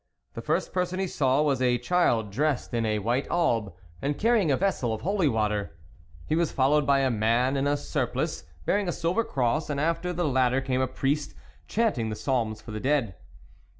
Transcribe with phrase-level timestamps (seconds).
[0.33, 4.49] The first person he saw was a child dressed in a white alb and carrying
[4.49, 5.77] a vessel of holy water;
[6.25, 10.11] he was followed by a man in a surplice, bearing a silver cross, and after
[10.11, 11.35] the latter came a priest,
[11.67, 13.13] chanting the psalms for the dead.